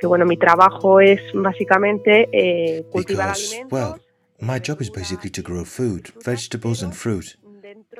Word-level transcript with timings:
porque 0.00 0.06
bueno, 0.06 0.24
mi 0.24 0.38
trabajo 0.38 1.00
es 1.00 1.20
básicamente 1.34 2.28
eh, 2.32 2.84
cultivar 2.90 3.28
Because, 3.28 3.54
alimentos. 3.54 3.70
well, 3.70 4.00
my 4.40 4.58
job 4.58 4.80
is 4.80 4.90
basically 4.90 5.30
to 5.30 5.42
grow 5.42 5.64
food, 5.64 6.10
vegetables, 6.24 6.82
and 6.82 6.94
fruit. 6.94 7.36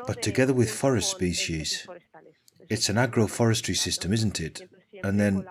but 0.06 0.22
together 0.22 0.54
with 0.54 0.70
forest 0.70 1.10
species. 1.10 1.86
It's 2.70 2.88
an 2.88 2.96
agroforestry 2.96 3.76
system, 3.76 4.12
isn't 4.12 4.40
it? 4.40 4.62
And 5.04 5.20
then 5.20 5.44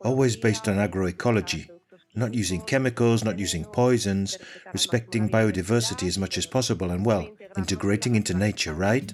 always 0.00 0.36
based 0.36 0.68
on 0.68 0.76
agroecology, 0.76 1.68
not 2.14 2.32
using 2.32 2.62
chemicals, 2.62 3.22
not 3.22 3.38
using 3.38 3.64
poisons, 3.64 4.38
respecting 4.72 5.28
biodiversity 5.28 6.06
as 6.06 6.16
much 6.16 6.38
as 6.38 6.46
possible, 6.46 6.90
and 6.90 7.04
well, 7.04 7.28
integrating 7.58 8.14
into 8.14 8.32
nature, 8.32 8.72
right? 8.72 9.12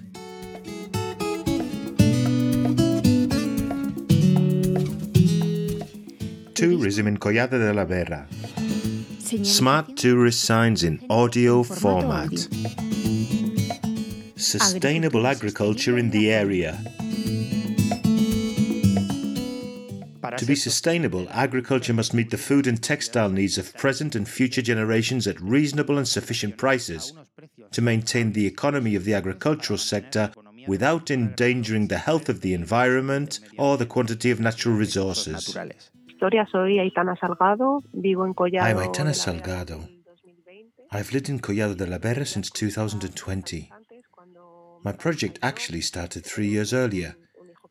Tourism 6.61 7.07
in 7.07 7.17
Collado 7.17 7.57
de 7.57 7.73
la 7.73 7.85
Vera. 7.85 8.27
Smart 9.41 9.97
tourist 9.97 10.43
signs 10.43 10.83
in 10.83 11.03
audio 11.09 11.63
format. 11.63 12.29
Sustainable 14.35 15.25
agriculture 15.25 15.97
in 15.97 16.11
the 16.11 16.31
area. 16.31 16.77
To 20.37 20.45
be 20.45 20.53
sustainable, 20.53 21.27
agriculture 21.31 21.95
must 21.95 22.13
meet 22.13 22.29
the 22.29 22.37
food 22.37 22.67
and 22.67 22.79
textile 22.79 23.31
needs 23.31 23.57
of 23.57 23.75
present 23.75 24.13
and 24.13 24.29
future 24.29 24.61
generations 24.61 25.25
at 25.25 25.41
reasonable 25.41 25.97
and 25.97 26.07
sufficient 26.07 26.57
prices 26.57 27.11
to 27.71 27.81
maintain 27.81 28.33
the 28.33 28.45
economy 28.45 28.93
of 28.93 29.03
the 29.03 29.15
agricultural 29.15 29.79
sector 29.79 30.31
without 30.67 31.09
endangering 31.09 31.87
the 31.87 31.97
health 31.97 32.29
of 32.29 32.41
the 32.41 32.53
environment 32.53 33.39
or 33.57 33.77
the 33.77 33.85
quantity 33.87 34.29
of 34.29 34.39
natural 34.39 34.75
resources. 34.75 35.57
Historia, 36.21 36.47
soy 36.51 36.77
Aitana 36.77 37.15
Salgado, 37.15 37.81
vivo 37.93 38.27
en 38.27 38.35
Collado. 38.35 38.69
I'm 38.69 38.77
Aitana 38.77 39.09
de 39.11 39.17
la 39.17 39.33
Vera 39.33 39.65
Salgado. 39.65 39.77
desde 39.79 39.87
el 39.87 40.03
2020. 40.05 40.87
I've 40.91 41.11
lived 41.13 41.29
in 41.29 41.39
Collado 41.39 41.75
de 41.75 41.87
la 41.87 41.97
Vera 41.97 42.25
since 42.27 42.51
2020. 42.51 43.71
My 44.83 44.91
project 44.91 45.39
actually 45.41 45.81
started 45.81 46.23
three 46.23 46.47
years 46.47 46.73
earlier 46.73 47.15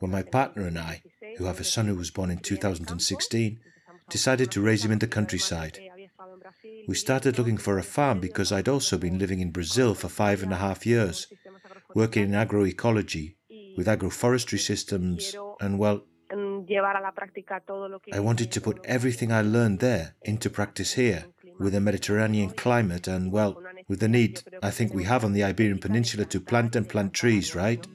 when 0.00 0.10
my 0.10 0.24
partner 0.24 0.66
and 0.66 0.76
I, 0.76 1.00
who 1.38 1.44
have 1.44 1.60
a 1.60 1.64
son 1.64 1.86
who 1.86 1.94
was 1.94 2.10
born 2.10 2.28
in 2.28 2.38
2016, 2.38 3.60
decided 4.08 4.50
to 4.50 4.60
raise 4.60 4.84
him 4.84 4.90
in 4.90 4.98
the 4.98 5.06
countryside. 5.06 5.78
había 5.88 6.06
estado 6.06 6.32
en 6.34 6.40
Brasil, 6.40 6.84
We 6.88 6.96
started 6.96 7.38
looking 7.38 7.56
for 7.56 7.78
a 7.78 7.84
farm 7.84 8.18
because 8.18 8.50
I'd 8.50 8.68
also 8.68 8.98
been 8.98 9.20
living 9.20 9.38
in 9.38 9.52
Brazil 9.52 9.94
for 9.94 10.08
five 10.08 10.42
and 10.42 10.52
a 10.52 10.56
half 10.56 10.84
years, 10.84 11.28
working 11.94 12.24
in 12.24 12.32
agroecology 12.32 13.36
with 13.76 13.86
agroforestry 13.86 14.58
systems, 14.58 15.36
and 15.60 15.78
well, 15.78 16.02
I 16.72 18.20
wanted 18.20 18.52
to 18.52 18.60
put 18.60 18.80
everything 18.84 19.32
I 19.32 19.42
learned 19.42 19.80
there 19.80 20.14
into 20.22 20.48
practice 20.50 20.92
here 20.92 21.26
with 21.58 21.74
a 21.74 21.80
Mediterranean 21.80 22.50
climate 22.50 23.08
and, 23.08 23.32
well, 23.32 23.60
with 23.88 24.00
the 24.00 24.08
need 24.08 24.42
I 24.62 24.70
think 24.70 24.94
we 24.94 25.04
have 25.04 25.24
on 25.24 25.32
the 25.32 25.42
Iberian 25.44 25.78
Peninsula 25.78 26.24
to 26.26 26.41
plant 26.41 26.76
and 26.76 26.88
plant 26.88 27.12
trees, 27.12 27.54
right? 27.54 27.86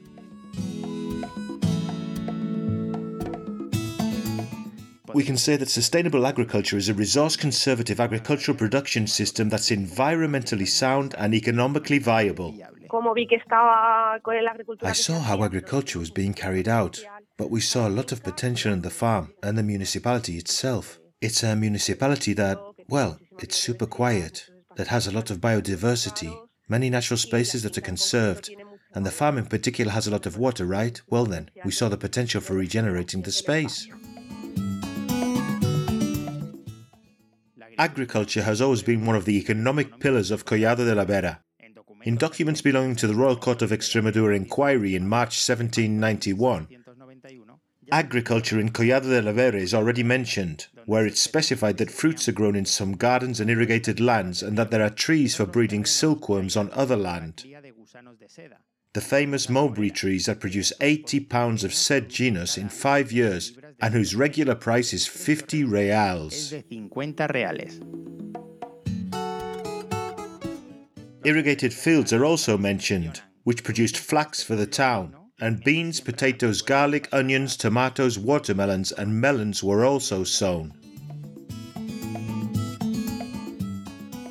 We 5.14 5.24
can 5.24 5.38
say 5.38 5.56
that 5.56 5.70
sustainable 5.70 6.26
agriculture 6.26 6.76
is 6.76 6.90
a 6.90 6.94
resource 6.94 7.36
conservative 7.36 7.98
agricultural 8.00 8.58
production 8.58 9.06
system 9.06 9.48
that's 9.48 9.70
environmentally 9.70 10.68
sound 10.68 11.14
and 11.16 11.32
economically 11.34 11.98
viable. 11.98 12.54
Como 12.88 13.14
vi 13.14 13.26
que 13.26 13.38
estaba 13.38 14.20
con 14.22 14.36
la 14.44 14.50
agricultura 14.50 14.90
I 14.90 14.94
saw 14.94 15.18
how 15.18 15.42
agriculture 15.42 15.98
was 15.98 16.10
being 16.10 16.34
carried 16.34 16.68
out, 16.68 17.02
but 17.36 17.50
we 17.50 17.60
saw 17.60 17.86
a 17.86 17.90
lot 17.90 18.12
of 18.12 18.22
potential 18.22 18.72
in 18.72 18.82
the 18.82 18.90
farm 18.90 19.32
and 19.42 19.56
the 19.56 19.62
municipality 19.62 20.38
itself. 20.38 20.98
It's 21.20 21.42
a 21.42 21.56
municipality 21.56 22.32
that, 22.34 22.58
well, 22.88 23.18
it's 23.38 23.56
super 23.56 23.86
quiet, 23.86 24.48
that 24.76 24.88
has 24.88 25.06
a 25.06 25.12
lot 25.12 25.30
of 25.30 25.40
biodiversity, 25.40 26.34
many 26.68 26.90
natural 26.90 27.18
spaces 27.18 27.62
that 27.62 27.76
are 27.76 27.82
conserved, 27.82 28.50
and 28.94 29.04
the 29.04 29.10
farm 29.10 29.36
in 29.38 29.46
particular 29.46 29.92
has 29.92 30.06
a 30.06 30.10
lot 30.10 30.26
of 30.26 30.38
water, 30.38 30.64
right? 30.64 31.00
Well, 31.08 31.26
then, 31.26 31.50
we 31.64 31.70
saw 31.70 31.88
the 31.88 31.98
potential 31.98 32.40
for 32.40 32.54
regenerating 32.54 33.22
the 33.22 33.32
space. 33.32 33.88
Agriculture 37.78 38.42
has 38.42 38.62
always 38.62 38.82
been 38.82 39.04
one 39.04 39.16
of 39.16 39.26
the 39.26 39.36
economic 39.36 40.00
pillars 40.00 40.30
of 40.30 40.46
Collado 40.46 40.78
de 40.78 40.94
la 40.94 41.04
Vera. 41.04 41.42
In 42.04 42.16
documents 42.16 42.62
belonging 42.62 42.96
to 42.96 43.06
the 43.06 43.14
Royal 43.14 43.36
Court 43.36 43.60
of 43.60 43.70
Extremadura 43.70 44.34
inquiry 44.34 44.94
in 44.94 45.06
March 45.08 45.36
1791, 45.46 46.68
agriculture 47.92 48.58
in 48.58 48.70
Collado 48.70 49.04
de 49.04 49.22
la 49.22 49.32
Vera 49.32 49.58
is 49.58 49.74
already 49.74 50.02
mentioned, 50.02 50.66
where 50.86 51.06
it's 51.06 51.20
specified 51.20 51.76
that 51.78 51.90
fruits 51.90 52.28
are 52.28 52.32
grown 52.32 52.56
in 52.56 52.64
some 52.64 52.96
gardens 52.96 53.40
and 53.40 53.50
irrigated 53.50 54.00
lands 54.00 54.42
and 54.42 54.56
that 54.58 54.70
there 54.70 54.82
are 54.82 54.90
trees 54.90 55.36
for 55.36 55.46
breeding 55.46 55.84
silkworms 55.84 56.56
on 56.56 56.70
other 56.72 56.96
land. 56.96 57.44
The 58.92 59.00
famous 59.00 59.48
mulberry 59.48 59.90
trees 59.90 60.26
that 60.26 60.40
produce 60.40 60.72
80 60.80 61.20
pounds 61.20 61.64
of 61.64 61.74
said 61.74 62.08
genus 62.08 62.56
in 62.56 62.68
five 62.68 63.12
years 63.12 63.56
and 63.80 63.92
whose 63.92 64.16
regular 64.16 64.54
price 64.54 64.92
is 64.92 65.06
50 65.06 65.64
reals. 65.64 66.50
50 66.50 66.90
reales. 67.28 67.80
Irrigated 71.24 71.74
fields 71.74 72.12
are 72.12 72.24
also 72.24 72.56
mentioned, 72.56 73.20
which 73.42 73.64
produced 73.64 73.98
flax 73.98 74.42
for 74.44 74.54
the 74.54 74.66
town, 74.66 75.14
and 75.40 75.62
beans, 75.64 76.00
potatoes, 76.00 76.62
garlic, 76.62 77.08
onions, 77.12 77.56
tomatoes, 77.56 78.18
watermelons, 78.18 78.92
and 78.92 79.20
melons 79.20 79.62
were 79.62 79.84
also 79.84 80.24
sown. 80.24 80.72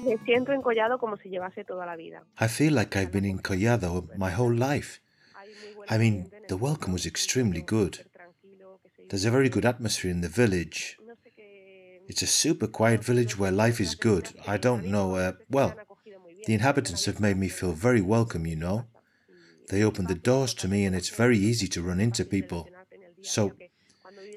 Me 0.04 0.18
siento 0.26 0.52
en 0.54 0.62
Collado 0.62 0.98
como 1.00 1.18
si 1.18 1.30
llevase 1.30 1.64
toda 1.64 1.86
la 1.86 1.96
vida. 1.96 2.24
I 2.40 2.48
feel 2.48 2.74
like 2.74 2.96
I've 2.96 3.12
been 3.12 3.26
in 3.26 3.40
Collado 3.40 4.08
my 4.18 4.32
whole 4.32 4.54
life. 4.56 5.00
Hay 5.36 5.54
muy 5.56 5.74
buena 5.74 5.94
I 5.96 5.98
mean, 5.98 6.14
gente 6.24 6.38
en 6.38 6.44
el 6.44 6.48
the 6.48 6.56
welcome 6.56 6.94
was 6.94 7.06
extremely 7.06 7.62
good. 7.62 8.00
tranquilo, 8.14 8.80
que 8.82 8.90
se- 8.96 9.04
There's 9.08 9.26
a 9.26 9.32
very 9.32 9.50
good 9.50 9.66
atmosphere 9.66 10.12
in 10.12 10.22
the 10.22 10.30
village. 10.30 10.98
no 11.06 11.14
sé 11.24 11.32
qué- 11.36 12.02
It's 12.08 12.22
a 12.24 12.28
super 12.28 12.68
quiet 12.68 13.04
village 13.04 13.38
where 13.38 13.52
life 13.52 13.82
is 13.82 13.96
good. 13.96 14.30
I 14.48 14.58
don't 14.58 14.86
know, 14.86 15.16
uh, 15.16 15.34
well, 15.50 15.68
me 15.70 15.72
han 15.74 15.80
acogido 15.80 16.20
muy 16.20 16.34
bien. 16.34 16.46
the 16.46 16.54
inhabitants 16.54 17.06
have 17.06 17.20
made 17.20 17.38
me 17.38 17.50
feel 17.50 17.74
very 17.74 18.02
welcome, 18.02 18.46
you 18.48 18.56
know. 18.56 18.86
They 19.70 19.84
open 19.84 20.06
the 20.06 20.16
doors 20.16 20.54
to 20.56 20.68
me 20.68 20.86
and 20.86 20.96
it's 20.96 21.10
very 21.10 21.38
easy 21.38 21.68
to 21.70 21.82
run 21.82 22.00
into 22.00 22.24
people. 22.24 22.70
So, 23.22 23.54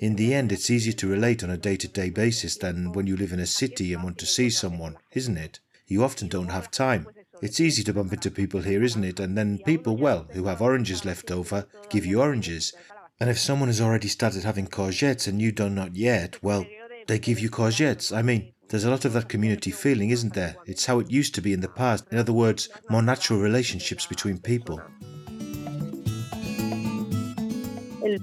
in 0.01 0.17
the 0.17 0.33
end, 0.33 0.53
it's 0.53 0.71
easier 0.71 0.93
to 0.95 1.09
relate 1.09 1.43
on 1.43 1.51
a 1.51 1.57
day 1.57 1.77
to 1.77 1.89
day 1.89 2.11
basis 2.11 2.57
than 2.57 2.93
when 2.93 3.07
you 3.07 3.17
live 3.17 3.33
in 3.33 3.41
a 3.41 3.47
city 3.47 3.93
and 3.93 4.03
want 4.03 4.19
to 4.19 4.27
see 4.27 4.49
someone, 4.49 4.97
isn't 5.13 5.37
it? 5.37 5.61
You 5.87 6.05
often 6.05 6.29
don't 6.29 6.51
have 6.51 6.71
time. 6.71 7.09
It's 7.41 7.61
easy 7.61 7.83
to 7.85 7.93
bump 7.93 8.13
into 8.13 8.31
people 8.31 8.63
here, 8.63 8.83
isn't 8.83 9.05
it? 9.05 9.21
And 9.21 9.37
then 9.37 9.59
people, 9.59 9.97
well, 9.97 10.27
who 10.33 10.45
have 10.45 10.63
oranges 10.63 11.05
left 11.05 11.31
over, 11.31 11.67
give 11.89 12.07
you 12.07 12.21
oranges. 12.21 12.73
And 13.21 13.29
if 13.29 13.39
someone 13.39 13.69
has 13.69 13.81
already 13.81 14.09
started 14.09 14.45
having 14.45 14.67
courgettes 14.67 15.27
and 15.27 15.43
you 15.43 15.53
do 15.53 15.69
not 15.69 15.97
yet, 15.97 16.43
well, 16.43 16.67
they 17.07 17.19
give 17.19 17.41
you 17.41 17.51
courgettes. 17.51 18.17
I 18.17 18.23
mean, 18.23 18.53
there's 18.69 18.85
a 18.85 18.91
lot 18.91 19.05
of 19.05 19.15
that 19.15 19.29
community 19.29 19.71
feeling, 19.71 20.11
isn't 20.11 20.35
there? 20.35 20.57
It's 20.67 20.87
how 20.87 20.99
it 21.01 21.11
used 21.11 21.35
to 21.37 21.43
be 21.43 21.53
in 21.53 21.61
the 21.61 21.69
past. 21.69 22.07
In 22.13 22.19
other 22.19 22.33
words, 22.33 22.69
more 22.91 23.03
natural 23.03 23.41
relationships 23.41 24.07
between 24.07 24.39
people. 24.39 24.81
The 28.09 28.21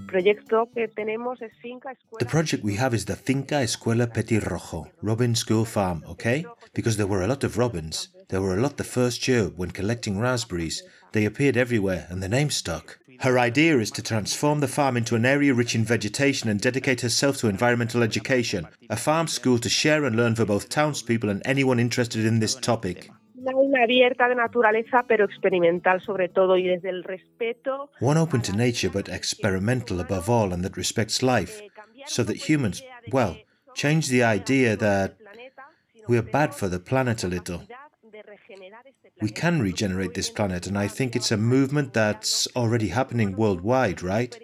project 2.25 2.63
we 2.63 2.75
have 2.75 2.93
is 2.95 3.05
the 3.05 3.15
Finca 3.15 3.55
Escuela 3.55 4.11
Petirrojo, 4.11 4.89
Robin 5.03 5.35
School 5.35 5.63
Farm, 5.63 6.03
okay? 6.07 6.43
Because 6.73 6.97
there 6.97 7.05
were 7.05 7.21
a 7.21 7.27
lot 7.27 7.43
of 7.43 7.59
robins. 7.59 8.07
There 8.29 8.41
were 8.41 8.57
a 8.57 8.61
lot 8.61 8.77
the 8.77 8.83
first 8.83 9.27
year 9.27 9.51
when 9.55 9.69
collecting 9.69 10.19
raspberries. 10.19 10.81
They 11.11 11.25
appeared 11.25 11.55
everywhere 11.55 12.07
and 12.09 12.23
the 12.23 12.29
name 12.29 12.49
stuck. 12.49 12.97
Her 13.19 13.37
idea 13.37 13.77
is 13.77 13.91
to 13.91 14.01
transform 14.01 14.59
the 14.59 14.67
farm 14.67 14.97
into 14.97 15.15
an 15.15 15.25
area 15.25 15.53
rich 15.53 15.75
in 15.75 15.85
vegetation 15.85 16.49
and 16.49 16.59
dedicate 16.59 17.01
herself 17.01 17.37
to 17.37 17.47
environmental 17.47 18.01
education, 18.01 18.67
a 18.89 18.97
farm 18.97 19.27
school 19.27 19.59
to 19.59 19.69
share 19.69 20.05
and 20.05 20.15
learn 20.15 20.33
for 20.33 20.45
both 20.45 20.67
townspeople 20.67 21.29
and 21.29 21.43
anyone 21.45 21.79
interested 21.79 22.25
in 22.25 22.39
this 22.39 22.55
topic. 22.55 23.11
One 27.99 28.17
open 28.17 28.41
to 28.41 28.55
nature 28.55 28.89
but 28.89 29.09
experimental 29.09 29.99
above 29.99 30.29
all 30.29 30.53
and 30.53 30.63
that 30.63 30.77
respects 30.77 31.21
life, 31.21 31.61
so 32.05 32.23
that 32.23 32.49
humans, 32.49 32.81
well, 33.11 33.37
change 33.73 34.07
the 34.07 34.23
idea 34.23 34.75
that 34.75 35.17
we 36.07 36.17
are 36.17 36.21
bad 36.21 36.53
for 36.55 36.67
the 36.67 36.79
planet 36.79 37.23
a 37.23 37.27
little. 37.27 37.61
We 39.21 39.29
can 39.29 39.61
regenerate 39.61 40.13
this 40.13 40.29
planet, 40.29 40.67
and 40.67 40.77
I 40.77 40.87
think 40.87 41.15
it's 41.15 41.31
a 41.31 41.37
movement 41.37 41.93
that's 41.93 42.47
already 42.55 42.89
happening 42.89 43.35
worldwide, 43.35 44.01
right? 44.01 44.37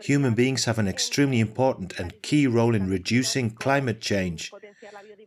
Human 0.00 0.34
beings 0.34 0.64
have 0.66 0.78
an 0.78 0.88
extremely 0.88 1.40
important 1.40 1.98
and 1.98 2.20
key 2.22 2.46
role 2.46 2.74
in 2.74 2.88
reducing 2.90 3.50
climate 3.50 4.00
change, 4.00 4.52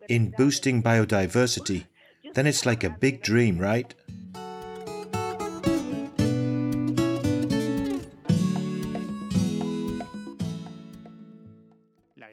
in 0.08 0.32
boosting 0.32 0.82
biodiversity. 0.84 1.86
Then 2.34 2.48
it's 2.48 2.66
like 2.66 2.84
a 2.84 2.90
big 2.90 3.22
dream, 3.22 3.58
right? 3.58 3.94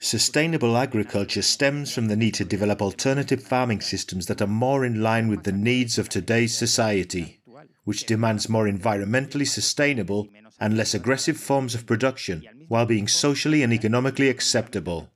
Sustainable 0.00 0.76
agriculture 0.76 1.42
stems 1.42 1.92
from 1.92 2.06
the 2.06 2.14
need 2.14 2.34
to 2.34 2.44
develop 2.44 2.80
alternative 2.80 3.42
farming 3.42 3.80
systems 3.80 4.26
that 4.26 4.40
are 4.40 4.46
more 4.46 4.84
in 4.84 5.02
line 5.02 5.26
with 5.26 5.42
the 5.42 5.50
needs 5.50 5.98
of 5.98 6.08
today's 6.08 6.56
society, 6.56 7.40
which 7.82 8.06
demands 8.06 8.48
more 8.48 8.66
environmentally 8.66 9.48
sustainable 9.48 10.28
and 10.60 10.76
less 10.76 10.94
aggressive 10.94 11.36
forms 11.36 11.74
of 11.74 11.86
production 11.86 12.44
while 12.68 12.86
being 12.86 13.08
socially 13.08 13.64
and 13.64 13.72
economically 13.72 14.28
acceptable. 14.28 15.10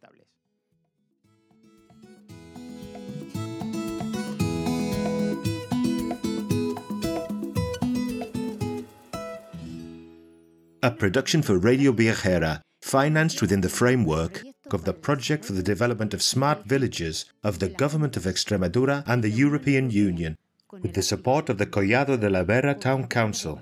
A 10.83 10.91
production 10.91 11.43
for 11.43 11.59
Radio 11.59 11.93
Viajera, 11.93 12.63
financed 12.81 13.43
within 13.43 13.61
the 13.61 13.69
framework 13.69 14.43
of 14.71 14.85
the 14.85 14.95
Project 14.95 15.45
for 15.45 15.53
the 15.53 15.63
Development 15.63 16.15
of 16.15 16.23
Smart 16.23 16.65
Villages 16.65 17.27
of 17.45 17.59
the 17.59 17.69
Government 17.69 18.17
of 18.17 18.25
Extremadura 18.25 19.05
and 19.07 19.23
the 19.23 19.29
European 19.29 19.91
Union, 19.91 20.39
with 20.73 20.95
the 20.95 21.03
support 21.03 21.51
of 21.51 21.59
the 21.59 21.67
Collado 21.67 22.19
de 22.19 22.31
la 22.31 22.45
Vera 22.45 22.75
Town 22.75 23.07
Council. 23.09 23.61